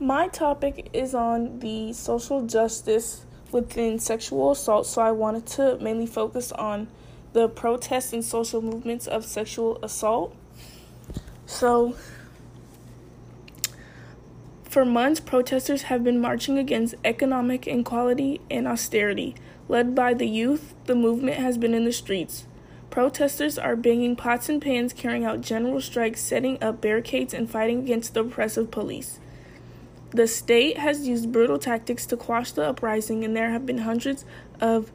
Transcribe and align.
My 0.00 0.28
topic 0.28 0.90
is 0.92 1.12
on 1.12 1.58
the 1.58 1.92
social 1.92 2.46
justice 2.46 3.26
within 3.50 3.98
sexual 3.98 4.52
assault, 4.52 4.86
so 4.86 5.02
I 5.02 5.10
wanted 5.10 5.44
to 5.46 5.76
mainly 5.80 6.06
focus 6.06 6.52
on 6.52 6.86
the 7.32 7.48
protests 7.48 8.12
and 8.12 8.24
social 8.24 8.62
movements 8.62 9.08
of 9.08 9.24
sexual 9.24 9.80
assault. 9.82 10.36
So, 11.46 11.96
for 14.62 14.84
months, 14.84 15.18
protesters 15.18 15.82
have 15.82 16.04
been 16.04 16.20
marching 16.20 16.58
against 16.58 16.94
economic 17.04 17.66
inequality 17.66 18.40
and 18.48 18.68
austerity. 18.68 19.34
Led 19.66 19.96
by 19.96 20.14
the 20.14 20.28
youth, 20.28 20.74
the 20.86 20.94
movement 20.94 21.38
has 21.38 21.58
been 21.58 21.74
in 21.74 21.84
the 21.84 21.92
streets. 21.92 22.46
Protesters 22.88 23.58
are 23.58 23.74
banging 23.74 24.14
pots 24.14 24.48
and 24.48 24.62
pans, 24.62 24.92
carrying 24.92 25.24
out 25.24 25.40
general 25.40 25.80
strikes, 25.80 26.20
setting 26.20 26.62
up 26.62 26.80
barricades, 26.80 27.34
and 27.34 27.50
fighting 27.50 27.80
against 27.80 28.14
the 28.14 28.20
oppressive 28.20 28.70
police. 28.70 29.18
The 30.10 30.26
state 30.26 30.78
has 30.78 31.06
used 31.06 31.32
brutal 31.32 31.58
tactics 31.58 32.06
to 32.06 32.16
quash 32.16 32.52
the 32.52 32.64
uprising, 32.64 33.24
and 33.24 33.36
there 33.36 33.50
have 33.50 33.66
been 33.66 33.78
hundreds 33.78 34.24
of 34.60 34.90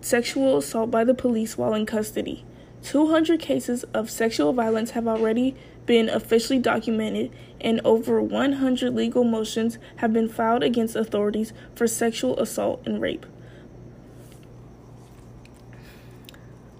sexual 0.00 0.58
assault 0.58 0.90
by 0.90 1.04
the 1.04 1.14
police 1.14 1.56
while 1.56 1.74
in 1.74 1.86
custody. 1.86 2.44
200 2.82 3.40
cases 3.40 3.84
of 3.94 4.10
sexual 4.10 4.52
violence 4.52 4.90
have 4.90 5.08
already 5.08 5.56
been 5.86 6.08
officially 6.08 6.58
documented, 6.58 7.32
and 7.60 7.80
over 7.84 8.20
100 8.20 8.94
legal 8.94 9.24
motions 9.24 9.78
have 9.96 10.12
been 10.12 10.28
filed 10.28 10.62
against 10.62 10.94
authorities 10.94 11.52
for 11.74 11.86
sexual 11.86 12.38
assault 12.38 12.82
and 12.84 13.00
rape. 13.00 13.24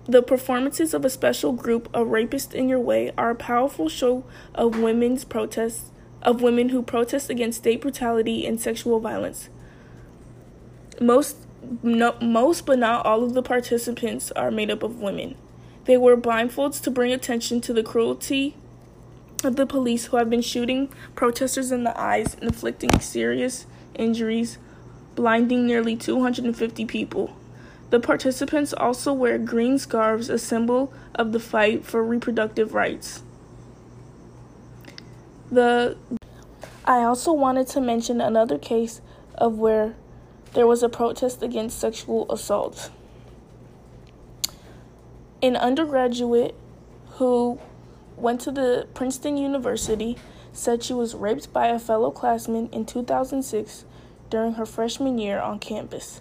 The 0.09 0.23
performances 0.23 0.95
of 0.95 1.05
a 1.05 1.11
special 1.11 1.53
group, 1.53 1.89
A 1.93 2.05
Rapist 2.05 2.55
in 2.55 2.69
Your 2.69 2.79
Way, 2.79 3.11
are 3.19 3.31
a 3.31 3.35
powerful 3.35 3.89
show 3.89 4.25
of 4.55 4.79
women's 4.79 5.25
protests 5.25 5.91
of 6.23 6.43
women 6.43 6.71
who 6.71 6.83
protest 6.83 7.31
against 7.31 7.59
state 7.59 7.81
brutality 7.81 8.47
and 8.47 8.61
sexual 8.61 9.01
violence. 9.01 9.49
Most, 11.01 11.37
no, 11.83 12.15
most 12.21 12.67
but 12.67 12.79
not 12.79 13.05
all 13.05 13.23
of 13.23 13.35
the 13.35 13.43
participants 13.43 14.31
are 14.33 14.51
made 14.51 14.71
up 14.71 14.83
of 14.83 15.01
women. 15.01 15.37
They 15.85 15.97
wear 15.97 16.17
blindfolds 16.17 16.83
to 16.83 16.91
bring 16.91 17.13
attention 17.13 17.61
to 17.63 17.73
the 17.73 17.83
cruelty 17.83 18.57
of 19.45 19.57
the 19.57 19.67
police 19.67 20.07
who 20.07 20.17
have 20.17 20.31
been 20.31 20.43
shooting 20.43 20.89
protesters 21.15 21.71
in 21.71 21.85
the 21.85 21.99
eyes 21.99 22.35
and 22.35 22.45
inflicting 22.45 22.99
serious 22.99 23.67
injuries, 23.95 24.59
blinding 25.15 25.67
nearly 25.67 25.97
250 25.97 26.85
people. 26.87 27.37
The 27.91 28.01
participants 28.01 28.73
also 28.73 29.13
wear 29.13 29.39
green 29.39 29.79
scarves, 29.79 30.29
a 30.29 30.39
symbol 30.39 30.93
of 31.15 31.33
the 31.33 31.41
fight 31.41 31.85
for 31.85 32.03
reproductive 32.03 32.75
rights. 32.75 33.23
The 35.51 35.97
I 36.85 37.03
also 37.03 37.33
wanted 37.33 37.67
to 37.69 37.81
mention 37.81 38.21
another 38.21 38.59
case 38.59 39.01
of 39.35 39.59
where 39.59 39.95
there 40.55 40.67
was 40.67 40.83
a 40.83 40.89
protest 40.89 41.43
against 41.43 41.79
sexual 41.79 42.31
assault. 42.31 42.91
An 45.43 45.57
undergraduate 45.57 46.55
who 47.19 47.59
went 48.17 48.41
to 48.43 48.51
the 48.51 48.87
Princeton 48.95 49.37
University 49.37 50.17
said 50.53 50.83
she 50.83 50.95
was 50.95 51.15
raped 51.15 51.53
by 51.53 51.67
a 51.67 51.79
fellow 51.79 52.11
classmate 52.11 52.73
in 52.73 52.87
2006 52.87 53.85
during 54.31 54.55
her 54.55 54.67
freshman 54.67 55.19
year 55.19 55.39
on 55.41 55.59
campus. 55.59 56.21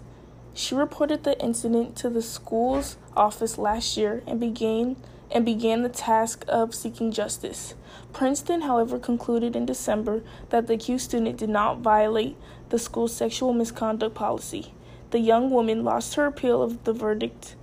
She 0.52 0.74
reported 0.74 1.24
the 1.24 1.40
incident 1.40 1.96
to 1.96 2.10
the 2.10 2.22
school's 2.22 2.96
office 3.16 3.56
last 3.56 3.96
year 3.96 4.22
and 4.26 4.38
began 4.38 4.96
and 5.30 5.44
began 5.44 5.82
the 5.82 5.88
task 5.88 6.44
of 6.48 6.74
seeking 6.74 7.10
justice. 7.12 7.74
Princeton, 8.12 8.62
however, 8.62 8.98
concluded 8.98 9.54
in 9.56 9.66
December 9.66 10.22
that 10.50 10.66
the 10.66 10.74
accused 10.74 11.06
student 11.06 11.36
did 11.36 11.50
not 11.50 11.80
violate 11.80 12.36
the 12.68 12.78
school's 12.78 13.14
sexual 13.14 13.52
misconduct 13.52 14.14
policy. 14.14 14.72
The 15.10 15.18
young 15.20 15.50
woman 15.50 15.84
lost 15.84 16.14
her 16.14 16.26
appeal 16.26 16.62
of 16.62 16.84
the 16.84 16.92
verdict 16.92 17.54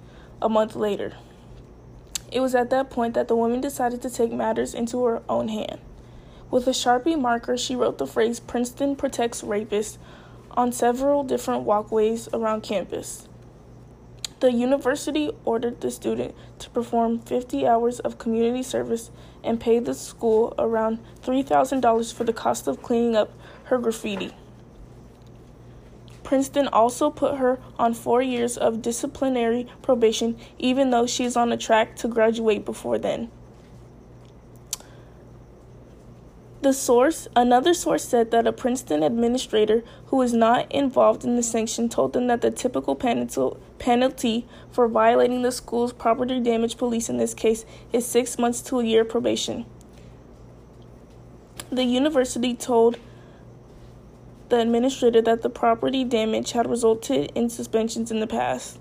a 0.42 0.50
month 0.50 0.76
later. 0.76 1.14
It 2.32 2.40
was 2.40 2.56
at 2.56 2.70
that 2.72 2.90
point 2.90 3.14
that 3.14 3.28
the 3.28 3.36
woman 3.36 3.62
decided 3.62 4.02
to 4.02 4.10
take 4.10 4.32
matters 4.32 4.74
into 4.74 5.04
her 5.06 5.22
own 5.30 5.50
hand. 5.50 5.80
With 6.50 6.68
a 6.68 6.72
Sharpie 6.72 7.20
marker, 7.20 7.58
she 7.58 7.76
wrote 7.76 7.98
the 7.98 8.08
phrase 8.08 8.40
Princeton 8.40 8.96
protects 8.96 9.42
rapists 9.42 9.98
on 10.52 10.72
several 10.72 11.24
different 11.24 11.64
walkways 11.64 12.30
around 12.34 12.62
campus. 12.62 13.28
The 14.44 14.52
university 14.52 15.32
ordered 15.46 15.80
the 15.80 15.90
student 15.90 16.36
to 16.60 16.70
perform 16.70 17.20
50 17.20 17.66
hours 17.66 18.02
of 18.02 18.18
community 18.18 18.62
service 18.62 19.10
and 19.42 19.58
pay 19.58 19.80
the 19.80 19.94
school 19.94 20.54
around 20.60 21.00
$3,000 21.22 22.14
for 22.14 22.26
the 22.26 22.34
cost 22.34 22.68
of 22.68 22.84
cleaning 22.84 23.16
up 23.16 23.32
her 23.64 23.78
graffiti. 23.78 24.34
Princeton 26.24 26.68
also 26.68 27.10
put 27.10 27.38
her 27.38 27.58
on 27.80 27.94
four 27.94 28.22
years 28.22 28.58
of 28.58 28.82
disciplinary 28.82 29.66
probation, 29.82 30.38
even 30.60 30.90
though 30.90 31.08
she's 31.08 31.38
on 31.38 31.54
a 31.54 31.58
track 31.58 31.96
to 31.96 32.10
graduate 32.10 32.66
before 32.66 32.98
then. 32.98 33.32
The 36.64 36.72
source, 36.72 37.28
another 37.36 37.74
source 37.74 38.06
said 38.06 38.32
that 38.32 38.48
a 38.48 38.54
Princeton 38.54 39.04
administrator 39.04 39.84
who 40.06 40.16
was 40.16 40.32
not 40.32 40.72
involved 40.72 41.26
in 41.26 41.36
the 41.36 41.44
sanction 41.44 41.90
told 41.90 42.14
them 42.14 42.28
that 42.28 42.40
the 42.40 42.52
typical 42.52 42.96
penalty 42.96 44.48
for 44.72 44.88
violating 44.88 45.42
the 45.42 45.52
school's 45.52 45.92
property 45.92 46.40
damage 46.40 46.78
police 46.78 47.10
in 47.10 47.18
this 47.18 47.34
case 47.34 47.66
is 47.92 48.06
six 48.06 48.40
months 48.40 48.62
to 48.62 48.80
a 48.80 48.86
year 48.86 49.04
probation. 49.04 49.66
The 51.70 51.84
university 51.84 52.56
told 52.56 52.98
the 54.48 54.62
administrator 54.62 55.22
that 55.22 55.42
the 55.42 55.50
property 55.50 56.06
damage 56.06 56.54
had 56.54 56.70
resulted 56.70 57.30
in 57.36 57.50
suspensions 57.50 58.10
in 58.10 58.22
the 58.22 58.28
past. 58.28 58.80